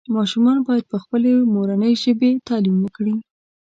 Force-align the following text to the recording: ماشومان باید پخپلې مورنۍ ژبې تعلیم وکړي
ماشومان 0.15 0.57
باید 0.67 0.85
پخپلې 0.93 1.33
مورنۍ 1.53 1.93
ژبې 2.03 2.31
تعلیم 2.47 2.77
وکړي 2.81 3.15